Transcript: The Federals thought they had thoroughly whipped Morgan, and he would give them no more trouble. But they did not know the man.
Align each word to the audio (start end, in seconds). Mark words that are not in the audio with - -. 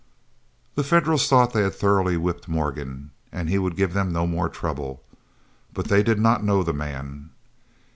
The 0.73 0.83
Federals 0.83 1.27
thought 1.29 1.53
they 1.53 1.61
had 1.61 1.75
thoroughly 1.75 2.17
whipped 2.17 2.47
Morgan, 2.47 3.11
and 3.31 3.49
he 3.49 3.59
would 3.59 3.75
give 3.75 3.93
them 3.93 4.11
no 4.11 4.25
more 4.25 4.49
trouble. 4.49 5.03
But 5.75 5.89
they 5.89 6.01
did 6.01 6.17
not 6.19 6.43
know 6.43 6.63
the 6.63 6.73
man. 6.73 7.29